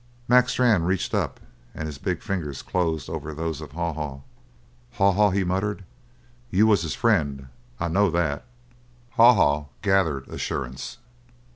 [0.27, 1.39] '"Mac Strann reached up
[1.75, 4.21] and his big fingers closed over those of Haw Haw.
[4.93, 5.85] "Haw Haw," he muttered,
[6.49, 7.49] "you was his frien'.
[7.79, 8.43] I know that."
[9.11, 10.97] Haw Haw gathered assurance.